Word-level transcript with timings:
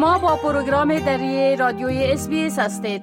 شما 0.00 0.18
با 0.18 0.36
پروگرام 0.36 0.98
دری 0.98 1.56
رادیوی 1.56 2.04
SBS 2.04 2.28
هستید. 2.58 3.02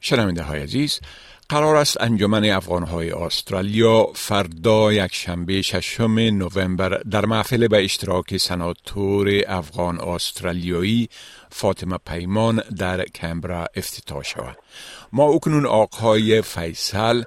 شنونده 0.00 0.42
های 0.42 0.62
عزیز 0.62 1.00
قرار 1.48 1.76
است 1.76 2.00
انجمن 2.00 2.44
افغانهای 2.44 3.10
استرالیا 3.10 4.06
فردا 4.14 4.92
یک 4.92 5.14
شنبه 5.14 5.62
ششم 5.62 6.18
نوامبر 6.18 6.88
در 6.88 7.26
محفل 7.26 7.68
به 7.68 7.84
اشتراک 7.84 8.36
سناتور 8.36 9.42
افغان 9.48 10.00
استرالیایی 10.00 11.08
فاطمه 11.50 11.98
پیمان 12.06 12.62
در 12.78 13.04
کنبرا 13.04 13.66
افتتاح 13.76 14.22
شود. 14.22 14.56
ما 15.12 15.24
اکنون 15.24 15.66
آقای 15.66 16.42
فیصل 16.42 17.22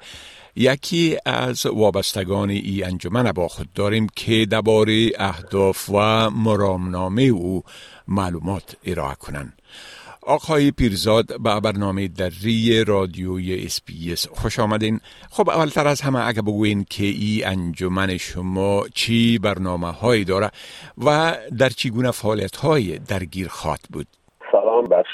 یکی 0.59 1.17
از 1.25 1.65
وابستگان 1.65 2.49
ای 2.49 2.83
انجمن 2.83 3.31
با 3.31 3.47
خود 3.47 3.73
داریم 3.73 4.07
که 4.15 4.45
درباره 4.45 5.11
اهداف 5.19 5.89
و 5.89 6.29
مرامنامه 6.29 7.21
او 7.21 7.63
معلومات 8.07 8.75
ارائه 8.85 9.15
کنند. 9.15 9.53
آقای 10.21 10.71
پیرزاد 10.71 11.41
به 11.41 11.59
برنامه 11.59 12.07
دری 12.07 12.83
رادیوی 12.83 13.65
اسپیس 13.65 14.27
خوش 14.27 14.59
آمدین. 14.59 14.99
خب 15.29 15.49
اولتر 15.49 15.87
از 15.87 16.01
همه 16.01 16.27
اگه 16.27 16.41
بگوین 16.41 16.85
که 16.89 17.05
ای 17.05 17.43
انجمن 17.43 18.17
شما 18.17 18.85
چی 18.93 19.37
برنامه 19.37 19.91
هایی 19.91 20.23
داره 20.23 20.51
و 20.97 21.37
در 21.57 21.69
چگونه 21.69 22.11
فعالیت 22.11 22.55
های 22.55 22.99
درگیر 22.99 23.47
خواد 23.47 23.79
بود؟ 23.89 24.07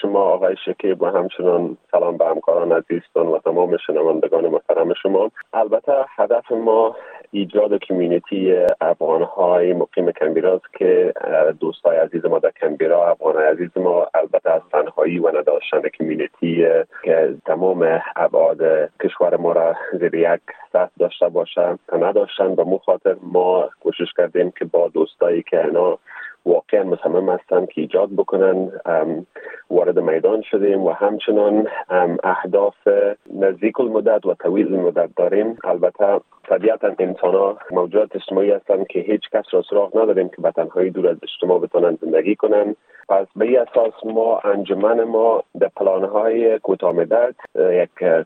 شما 0.05 0.21
آقای 0.21 0.55
شکیب 0.65 1.01
و 1.01 1.05
همچنان 1.05 1.77
سلام 1.91 2.17
به 2.17 2.25
همکاران 2.25 2.71
عزیزتون 2.71 3.27
و 3.27 3.39
تمام 3.39 3.77
شنوندگان 3.77 4.47
محترم 4.47 4.93
شما. 4.93 5.31
البته 5.53 5.93
هدف 6.15 6.51
ما 6.51 6.95
ایجاد 7.31 7.73
کمیونیتی 7.77 8.65
افغان 8.81 9.21
های 9.21 9.73
مقیم 9.73 10.11
کمبیرا 10.11 10.53
است 10.53 10.73
که 10.73 11.13
دوستای 11.59 11.97
عزیز 11.97 12.25
ما 12.25 12.39
در 12.39 12.51
کمبیرا 12.61 13.11
افغان 13.11 13.37
عزیز 13.37 13.69
ما 13.75 14.07
البته 14.13 14.51
از 14.51 14.61
تنهایی 14.71 15.19
و 15.19 15.37
نداشتن 15.37 15.81
کمیونیتی 15.81 16.67
که 17.03 17.35
تمام 17.45 18.01
ابعاد 18.15 18.89
کشور 19.03 19.37
ما 19.37 19.51
را 19.51 19.75
زیر 19.99 20.15
یک 20.15 20.41
سطح 20.73 20.91
داشته 20.99 21.29
باشه 21.29 21.79
نداشتن 21.93 22.45
و 22.45 22.63
مخاطر 22.65 23.15
ما 23.21 23.69
کوشش 23.83 24.13
کردیم 24.17 24.53
که 24.59 24.65
با 24.65 24.87
دوستایی 24.87 25.43
که 25.43 25.65
اینا 25.65 25.97
واقعا 26.45 26.83
مصمم 26.83 27.29
هستند 27.29 27.69
که 27.69 27.81
ایجاد 27.81 28.09
بکنن 28.09 28.71
وارد 29.69 29.99
میدان 29.99 30.41
شدیم 30.41 30.83
و 30.83 30.89
همچنان 30.89 31.67
اهداف 32.23 32.75
نزدیک 33.33 33.79
المدت 33.79 34.25
و 34.25 34.33
طویل 34.33 34.73
المدت 34.73 35.09
داریم. 35.15 35.57
البته 35.63 36.19
طبیعتا 36.43 36.95
انسان 36.99 37.33
ها 37.33 37.57
موجودات 37.71 38.15
اجتماعی 38.15 38.51
هستند 38.51 38.87
که 38.87 38.99
هیچ 38.99 39.29
کس 39.33 39.45
را 39.51 39.63
سراغ 39.69 39.97
نداریم 39.97 40.29
که 40.29 40.41
به 40.41 40.51
تنهایی 40.51 40.89
دور 40.89 41.07
از 41.07 41.17
اجتماع 41.23 41.59
بتونن 41.59 41.97
زندگی 42.01 42.35
کنن. 42.35 42.75
پس 43.09 43.27
به 43.35 43.61
اساس 43.61 43.93
ما 44.05 44.39
انجمن 44.39 45.03
ما 45.03 45.43
در 45.59 45.69
پلان 45.75 46.03
های 46.03 46.59
کوتاه 46.59 46.91
مدت 46.91 47.35
یک 47.55 48.25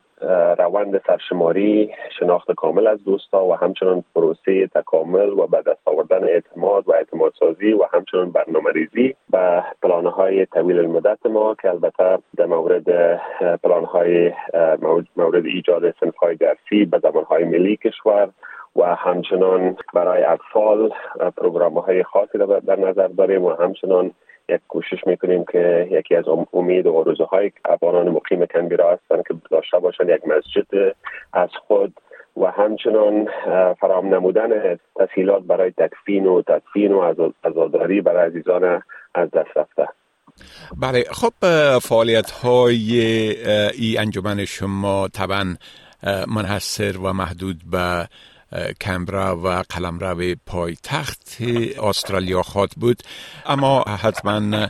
روند 0.59 1.01
سرشماری 1.07 1.91
شناخت 2.19 2.51
کامل 2.51 2.87
از 2.87 3.03
دوستا 3.03 3.45
و 3.45 3.55
همچنان 3.55 4.03
پروسه 4.15 4.67
تکامل 4.67 5.29
و 5.29 5.47
به 5.47 5.61
دست 5.61 5.81
آوردن 5.85 6.23
اعتماد 6.23 6.89
و 6.89 6.93
اعتماد 6.93 7.33
سازی 7.39 7.73
و 7.73 7.85
همچنان 7.93 8.31
برنامه 8.31 8.71
ریزی 8.71 9.15
و 9.33 9.63
پلان 9.83 10.05
های 10.05 10.45
طویل 10.45 10.79
المدت 10.79 11.25
ما 11.25 11.55
که 11.61 11.69
البته 11.69 12.19
در 12.37 12.45
مورد 12.45 13.19
پلان 13.63 13.85
های 13.85 14.31
مورد 15.17 15.45
ایجاد 15.45 15.95
سنف 15.99 16.15
های 16.15 16.35
درسی 16.35 16.85
به 16.85 16.99
زمان 16.99 17.23
های 17.23 17.43
ملی 17.43 17.77
کشور 17.77 18.29
و 18.75 18.95
همچنان 18.95 19.77
برای 19.93 20.23
اطفال 20.23 20.91
پروگرام 21.37 21.77
های 21.77 22.03
خاصی 22.03 22.37
در 22.67 22.79
نظر 22.79 23.07
داریم 23.07 23.45
و 23.45 23.49
همچنان 23.49 24.11
یک 24.49 24.61
کوشش 24.67 25.07
می‌کنیم 25.07 25.45
که 25.51 25.87
یکی 25.91 26.15
از 26.15 26.25
امید 26.53 26.85
و 26.85 26.93
آرزوهای 26.93 27.41
های 27.41 27.51
افغانان 27.65 28.09
مقیم 28.09 28.45
کنبیرا 28.45 28.91
هستند 28.91 29.23
که 29.27 29.33
داشته 29.51 29.79
باشند 29.79 30.09
یک 30.09 30.21
مسجد 30.27 30.95
از 31.33 31.49
خود 31.67 31.93
و 32.37 32.45
همچنان 32.45 33.27
فرام 33.81 34.15
نمودن 34.15 34.77
تسهیلات 34.99 35.43
برای 35.43 35.71
تکفین 35.71 36.25
و 36.25 36.41
تدفین 36.41 36.91
و 36.91 37.31
عزاداری 37.43 38.01
برای 38.01 38.27
عزیزان 38.27 38.83
از 39.15 39.31
دست 39.31 39.57
رفته. 39.57 39.87
بله 40.81 41.03
خب 41.11 41.33
فعالیت 41.79 42.31
های 42.31 43.01
ای 43.73 43.97
انجمن 43.97 44.45
شما 44.45 45.07
طبعا 45.07 45.55
منحصر 46.27 46.97
و 46.97 47.13
محدود 47.13 47.57
به 47.71 48.07
کمبرا 48.81 49.37
و 49.43 49.63
قلمرو 49.69 50.35
پایتخت 50.45 51.37
استرالیا 51.83 52.41
خواد 52.41 52.69
بود. 52.77 52.97
اما 53.45 53.81
حتما 53.81 54.67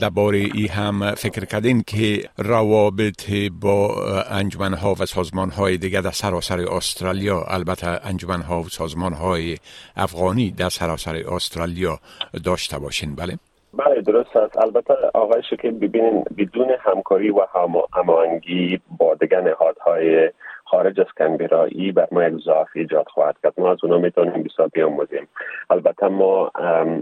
درباره 0.00 0.38
ای 0.54 0.66
هم 0.66 1.14
فکر 1.14 1.44
کردین 1.44 1.82
که 1.86 2.28
روابط 2.38 3.30
با 3.60 3.94
انجمن 4.30 4.74
ها 4.74 4.94
و 5.00 5.06
سازمان 5.06 5.50
های 5.50 5.76
دیگه 5.76 6.00
در 6.00 6.10
سراسر 6.10 6.60
استرالیا 6.60 7.44
البته 7.48 8.06
انجمن 8.06 8.42
ها 8.42 8.60
و 8.60 8.68
سازمان 8.68 9.12
های 9.12 9.56
افغانی 9.96 10.50
در 10.50 10.68
سراسر 10.68 11.16
استرالیا 11.16 11.98
داشته 12.44 12.78
باشین. 12.78 13.14
بله. 13.14 13.38
بله 13.74 14.00
درست 14.00 14.36
است. 14.36 14.58
البته 14.58 14.94
آقای 15.14 15.42
که 15.62 15.70
ببینین 15.70 16.24
بدون 16.38 16.68
همکاری 16.80 17.30
و 17.30 17.46
هماهنگی 17.92 18.80
با 18.98 19.14
دیگر 19.14 19.40
نهادهای 19.40 20.30
خارج 20.70 21.00
از 21.00 21.06
کنبرایی 21.18 21.92
بر 21.92 22.08
ما 22.12 22.24
یک 22.24 22.34
ضعف 22.44 22.68
ایجاد 22.74 23.06
خواهد 23.08 23.36
کرد. 23.42 23.52
ما 23.58 23.72
از 23.72 23.78
اونا 23.82 23.98
می‌تونیم 23.98 24.42
بسیار 24.42 24.68
بیاموزیم. 24.68 25.28
البته 25.70 26.08
ما 26.08 26.50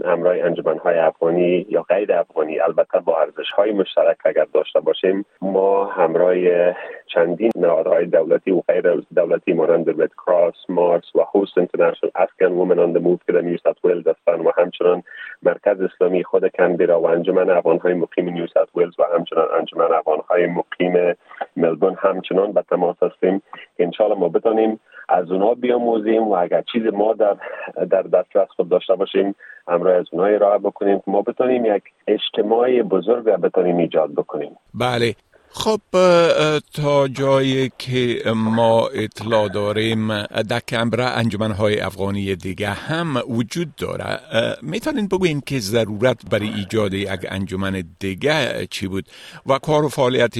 امرای 0.05 0.41
انجمن 0.41 0.77
های 0.77 0.97
افغانی 0.97 1.65
یا 1.69 1.81
غیر 1.81 2.13
افغانی 2.13 2.59
البته 2.59 2.99
با 2.99 3.21
ارزش 3.21 3.51
های 3.55 3.71
مشترک 3.71 4.17
اگر 4.25 4.45
داشته 4.53 4.79
باشیم 4.79 5.25
ما 5.41 5.85
همراه 5.85 6.35
چندین 7.13 7.51
نهادهای 7.55 8.05
دولتی 8.05 8.51
و 8.51 8.61
غیر 8.67 9.03
دولتی 9.15 9.53
مانند 9.53 10.01
Red 10.01 10.11
Cross 10.25 10.55
MARSS 10.69 11.15
و 11.15 11.19
Host 11.35 11.57
International 11.57 12.11
Afghan 12.15 12.51
Women 12.51 12.79
on 12.79 12.97
the 12.97 13.06
Move 13.06 13.17
که 13.27 13.33
در 13.33 13.41
نیو 13.41 13.57
ولز 13.83 14.07
هستند 14.07 14.45
و 14.45 14.51
همچنان 14.57 15.03
مرکز 15.43 15.81
اسلامی 15.81 16.23
خود 16.23 16.51
کنبرا 16.55 17.01
و 17.01 17.05
انجمن 17.05 17.49
افغان 17.49 17.77
های 17.77 17.93
مقیم 17.93 18.29
نیو 18.29 18.47
ولز 18.75 18.99
و 18.99 19.03
همچنان 19.13 19.47
انجمن 19.59 19.93
افغان 19.93 20.19
های 20.29 20.47
مقیم 20.47 21.15
ملبورن 21.57 21.95
همچنان 21.99 22.51
به 22.51 22.61
تماس 22.69 23.03
هستیم. 23.03 23.41
انشاءالله 23.79 24.19
ما 24.19 24.29
بتانیم 24.29 24.79
از 25.09 25.31
اونها 25.31 25.53
بیاموزیم 25.53 26.23
و 26.23 26.33
اگر 26.33 26.63
چیز 26.71 26.83
ما 26.93 27.13
در 27.13 27.37
در 27.89 28.01
دسترس 28.01 28.47
خود 28.55 28.69
داشته 28.69 28.95
باشیم 28.95 29.35
همراه 29.67 29.95
از 29.95 30.05
اونها 30.11 30.27
ارائه 30.27 30.57
بکنیم 30.57 30.97
که 30.97 31.11
ما 31.11 31.21
بتانیم 31.21 31.65
یک 31.65 31.83
اجتماع 32.07 32.81
بزرگ 32.81 33.23
بتانیم 33.23 33.77
ایجاد 33.77 34.13
بکنیم. 34.13 34.51
بله. 34.73 35.15
خب 35.49 35.79
تا 36.73 37.07
جایی 37.07 37.71
که 37.77 38.21
ما 38.35 38.87
اطلاع 38.87 39.49
داریم 39.49 40.23
در 40.23 40.59
کمبرا 40.59 41.09
های 41.59 41.79
افغانی 41.79 42.35
دیگه 42.35 42.69
هم 42.69 43.17
وجود 43.29 43.75
داره. 43.75 44.19
می‌تونین 44.61 45.07
بگوین 45.07 45.41
که 45.45 45.59
ضرورت 45.59 46.29
برای 46.31 46.47
ایجاد 46.47 46.93
یک 46.93 47.25
انجمن 47.29 47.83
دیگه 47.99 48.67
چی 48.69 48.87
بود 48.87 49.05
و 49.45 49.57
کار 49.59 49.85
و 49.85 49.89
فعالیت 49.89 50.35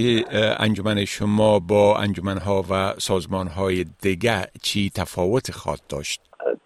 انجمن 0.60 1.06
شما 1.06 1.60
با 1.60 2.04
ها 2.46 2.64
و 2.72 2.94
سازمان 2.98 3.48
های 3.48 3.86
دیگه 4.02 4.42
چی 4.62 4.92
تفاوت 4.96 5.52
خواهد 5.52 5.82
داشت؟ 5.90 6.22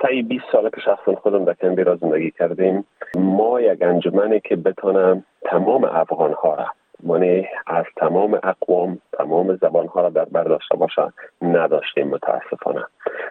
طی 0.08 0.22
20 0.22 0.44
ساله 0.52 0.70
که 0.70 0.82
شخصا 0.86 1.16
خودم 1.16 1.46
در 1.46 1.54
کمبرا 1.54 1.96
زندگی 1.96 2.32
کردیم. 2.32 2.86
ما 3.16 3.62
یک 3.62 3.82
انجمنی 3.82 4.42
که 4.50 4.56
بتانم 4.56 5.26
تمام 5.52 5.84
افغان 5.84 6.34
ها 6.34 6.56
را 6.56 6.66
مانع 7.12 7.44
از 7.68 7.86
تمام 7.98 8.40
اقوام 8.44 8.98
تمام 9.18 9.56
زبان 9.56 9.88
ها 9.88 10.02
را 10.02 10.10
در 10.10 10.26
بر 10.26 10.44
داشته 10.44 10.78
باشند 10.78 11.14
نداشتیم 11.42 12.08
متاسفانه. 12.08 12.86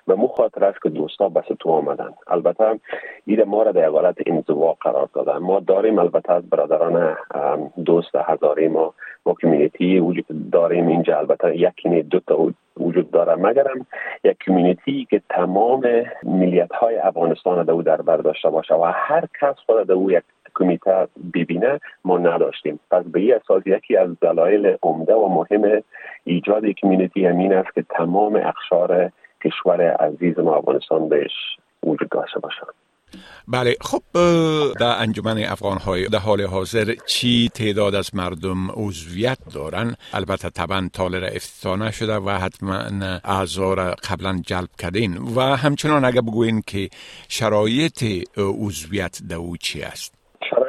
و 0.09 0.17
مو 0.17 0.27
خاطر 0.29 0.65
است 0.65 0.83
که 0.83 0.89
دوستا 0.89 1.29
بس 1.29 1.45
تو 1.61 1.71
آمدن 1.71 2.11
البته 2.27 2.81
این 3.27 3.43
ما 3.45 3.63
را 3.63 3.73
در 3.73 3.89
حالت 3.89 4.17
انزوا 4.27 4.77
قرار 4.81 5.09
دادن. 5.15 5.39
ما 5.39 5.61
داریم 5.61 5.99
البته 5.99 6.33
از 6.33 6.51
برادران 6.51 7.17
دوست 7.85 8.17
هزاری 8.17 8.69
ما 8.69 8.95
ما 9.27 9.35
کمیونیتی 9.43 9.99
وجود 9.99 10.51
داریم. 10.53 10.87
اینجا 10.89 11.19
البته 11.19 11.57
یکی 11.57 12.03
دو 12.03 12.21
تا 12.21 12.49
وجود 12.77 13.11
داره. 13.11 13.35
مگرم 13.35 13.87
یک 14.25 14.37
کمیونیتی 14.47 15.07
که 15.11 15.23
تمام 15.31 15.83
ملیت 16.23 16.73
های 16.73 16.97
افغانستان 16.97 17.65
در 17.65 17.75
در 17.75 18.03
بر 18.03 18.17
داشته 18.17 18.51
باشه 18.51 18.75
و 18.75 18.93
هر 18.95 19.25
کس 19.41 19.55
خود 19.67 19.87
در 19.87 19.97
یک 20.17 20.25
کمیته 20.61 21.09
ببینه 21.35 21.81
ما 22.05 22.19
نداشتیم. 22.19 22.81
پس 22.91 23.05
به 23.05 23.21
این 23.21 23.35
اساس 23.35 23.63
یکی 23.67 23.97
از 23.97 24.11
دلایل 24.21 24.77
عمده 24.83 25.15
و 25.15 25.29
مهم 25.29 25.83
ایجاد 26.25 26.67
کمیونیتی 26.67 27.27
همین 27.27 27.53
است 27.53 27.75
که 27.75 27.85
تمام 27.97 28.37
اخشار 28.37 29.11
کشور 29.45 29.91
عزیز 29.91 30.39
ما 30.39 30.57
افغانستان 30.57 31.09
بهش 31.09 31.33
وجود 31.83 32.09
داشته 32.09 32.41
باشند 32.41 32.75
بله 33.49 33.77
خب 33.81 34.03
در 34.81 35.03
انجمن 35.03 35.39
افغان 35.39 35.79
های 35.79 36.09
در 36.09 36.19
حال 36.19 36.41
حاضر 36.41 36.95
چی 37.07 37.51
تعداد 37.55 37.95
از 37.95 38.15
مردم 38.15 38.71
عضویت 38.71 39.39
دارن؟ 39.55 39.95
البته 40.13 40.51
طبعا 40.51 40.89
تالر 40.93 41.25
افتتاح 41.33 41.79
نشده 41.79 42.17
و 42.17 42.31
حتما 42.31 42.75
اعضا 43.25 43.75
را 43.75 43.95
قبلا 44.11 44.41
جلب 44.47 44.69
کردین. 44.79 45.19
و 45.37 45.41
همچنان 45.41 46.05
اگر 46.05 46.21
بگوین 46.21 46.63
که 46.67 46.89
شرایط 47.29 48.05
عضویت 48.37 49.21
در 49.29 49.37
او 49.37 49.57
چی 49.57 49.83
است؟ 49.83 50.20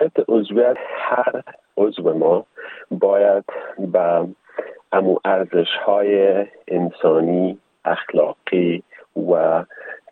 شرایط 0.01 0.29
عضویت 0.29 0.77
هر 0.97 1.43
عضو 1.77 2.13
ما 2.13 2.45
باید 2.91 3.43
به 3.79 4.27
امو 4.91 5.17
ارزش 5.25 5.67
های 5.85 6.45
انسانی 6.67 7.57
اخلاقی 7.85 8.83
و 9.15 9.63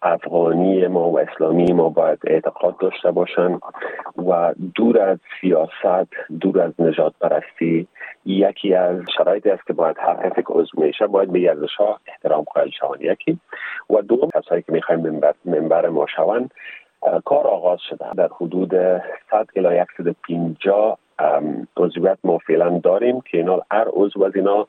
افغانی 0.01 0.87
ما 0.87 1.09
و 1.09 1.19
اسلامی 1.19 1.73
ما 1.73 1.89
باید 1.89 2.19
اعتقاد 2.27 2.77
داشته 2.77 3.11
باشند 3.11 3.61
و 4.27 4.53
دور 4.75 5.01
از 5.01 5.17
سیاست 5.41 6.09
دور 6.39 6.61
از 6.61 6.73
نجات 6.79 7.13
پرستی 7.21 7.87
یکی 8.25 8.73
از 8.73 9.01
شرایطی 9.17 9.49
است 9.49 9.67
که 9.67 9.73
باید 9.73 9.97
هر 9.99 10.29
کسی 10.29 10.41
که 10.41 10.53
عضو 10.53 10.81
میشه 10.81 11.07
باید 11.07 11.31
به 11.31 11.49
ارزش 11.49 11.75
ها 11.75 11.99
احترام 12.07 12.43
قائل 12.43 12.69
شوند. 12.69 13.01
یکی 13.01 13.39
و 13.89 14.01
دوم 14.01 14.29
کسایی 14.35 14.61
که 14.61 14.71
می‌خوایم 14.71 15.01
منبر, 15.01 15.33
منبر 15.45 15.89
ما 15.89 16.05
شوند 16.15 16.51
کار 17.25 17.47
آغاز 17.47 17.79
شده. 17.89 18.13
در 18.17 18.29
حدود 18.41 18.71
100 19.31 19.47
الی 19.55 19.85
150 19.97 20.97
عضویت 21.77 22.17
ما 22.23 22.37
فعلا 22.37 22.79
داریم 22.83 23.21
که 23.21 23.37
اینا 23.37 23.61
هر 23.71 23.87
عضو 23.93 24.23
از 24.23 24.31
اینا 24.35 24.67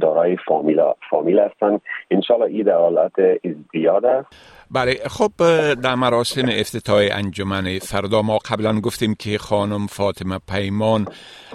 دارای 0.00 0.36
فامیل 0.46 0.80
فامیل 1.10 1.38
هستند 1.38 1.80
انشالله 2.10 2.46
این 2.46 2.62
در 2.62 2.74
حالت 2.74 3.12
ازدیاد 3.44 4.04
است. 4.04 4.28
بله 4.70 4.94
خب 4.94 5.30
در 5.74 5.94
مراسم 5.94 6.48
افتتاح 6.48 7.08
انجمن 7.12 7.78
فردا 7.78 8.22
ما 8.22 8.38
قبلا 8.38 8.80
گفتیم 8.80 9.14
که 9.14 9.38
خانم 9.38 9.86
فاطمه 9.86 10.38
پیمان 10.48 11.06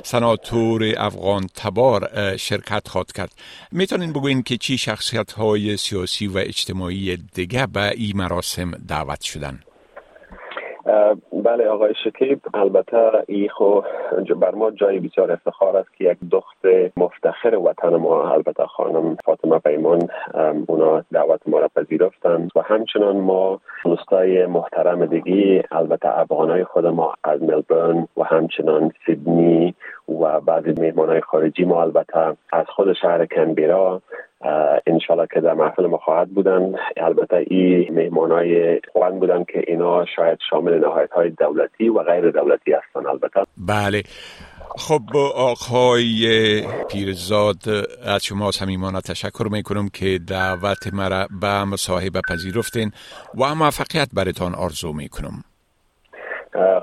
سناتور 0.03 0.83
افغان 0.97 1.43
تبار 1.55 2.01
شرکت 2.37 2.87
خواد 2.87 3.11
کرد. 3.11 3.31
می‌تونین 3.71 4.13
بگوین 4.13 4.41
که 4.43 4.57
چی 4.57 4.77
شخصیت 4.77 5.31
های 5.31 5.77
سیاسی 5.77 6.27
و 6.27 6.37
اجتماعی 6.37 7.17
دیگه 7.35 7.67
به 7.67 7.91
این 7.97 8.17
مراسم 8.17 8.71
دعوت 8.89 9.21
شدن؟ 9.21 9.59
بله 11.43 11.67
آقای 11.67 11.93
شکیب 12.03 12.41
البته 12.53 13.23
ای 13.27 13.49
خو 13.49 13.81
بر 14.41 14.55
ما 14.55 14.71
جای 14.71 14.99
بسیار 14.99 15.31
افتخار 15.31 15.77
است 15.77 15.93
که 15.97 16.03
یک 16.03 16.17
دخت 16.31 16.65
مفتخر 16.97 17.55
وطن 17.55 17.95
ما 17.95 18.29
البته 18.29 18.65
خانم 18.65 19.17
فاطمه 19.25 19.59
پیمان 19.59 20.07
اونا 20.67 21.03
دعوت 21.11 21.39
ما 21.47 21.59
را 21.59 21.67
پذیرفتند 21.75 22.51
و 22.55 22.61
همچنان 22.61 23.17
ما 23.17 23.59
دوستای 23.85 24.45
محترم 24.45 25.05
دیگی 25.05 25.63
البته 25.71 26.19
افغانای 26.19 26.63
خود 26.63 26.85
ما 26.85 27.13
از 27.23 27.43
ملبورن 27.43 28.07
و 28.17 28.23
همچنان 28.23 28.91
سیدنی 29.05 29.75
و 30.21 30.39
بعضی 30.39 30.73
مهمان 30.81 31.19
خارجی 31.19 31.63
ما 31.63 31.81
البته 31.81 32.37
از 32.53 32.65
خود 32.67 32.93
شهر 32.93 33.25
کنبیرا 33.25 34.01
انشالله 34.87 35.27
که 35.33 35.41
در 35.41 35.53
محفل 35.53 35.85
ما 35.85 35.97
خواهد 35.97 36.29
بودن. 36.29 36.75
البته 36.97 37.45
این 37.47 37.93
مهمان 37.93 38.31
های 38.31 38.81
خوان 38.93 39.19
بودن 39.19 39.43
که 39.43 39.63
اینا 39.67 40.05
شاید 40.15 40.39
شامل 40.49 40.79
نهایت 40.79 41.11
های 41.11 41.29
دولتی 41.29 41.89
و 41.89 42.03
غیر 42.03 42.31
دولتی 42.31 42.71
هستن 42.71 43.07
البته. 43.07 43.43
بله. 43.57 44.03
خب 44.77 45.17
آقای 45.35 46.27
پیرزاد 46.91 47.57
از 48.05 48.25
شما 48.25 48.51
صمیمانه 48.51 49.01
تشکر 49.01 49.47
می‌کنم 49.51 49.89
که 49.93 50.19
دعوت 50.29 50.93
مرا 50.93 51.27
به 51.41 51.63
مصاحبه 51.63 52.21
پذیرفتین 52.29 52.91
و 53.39 53.55
موفقیت 53.55 54.09
برتان 54.13 54.55
آرزو 54.55 54.93
می‌کنم. 54.93 55.43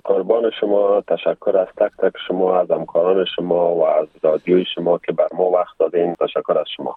قربان 0.05 0.51
شما 0.61 1.03
تشکر 1.09 1.57
از 1.59 1.67
تک 1.77 1.93
تک 1.99 2.13
شما 2.29 2.61
از 2.61 2.71
همکاران 2.71 3.25
شما 3.37 3.75
و 3.75 3.87
از 3.87 4.09
رادیوی 4.23 4.65
شما 4.75 4.99
که 4.99 5.13
بر 5.13 5.29
ما 5.35 5.45
وقت 5.45 5.79
دادین. 5.79 6.15
تشکر 6.15 6.59
از 6.59 6.67
شما. 6.77 6.97